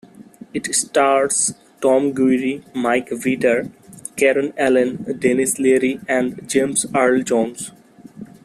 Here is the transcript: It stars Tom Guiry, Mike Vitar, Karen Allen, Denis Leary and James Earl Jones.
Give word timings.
It 0.51 0.65
stars 0.73 1.53
Tom 1.79 2.11
Guiry, 2.15 2.63
Mike 2.73 3.09
Vitar, 3.11 3.69
Karen 4.15 4.51
Allen, 4.57 5.03
Denis 5.19 5.59
Leary 5.59 5.99
and 6.07 6.49
James 6.49 6.87
Earl 6.95 7.21
Jones. 7.21 7.69